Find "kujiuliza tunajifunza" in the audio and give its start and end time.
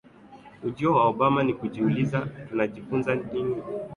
1.53-3.15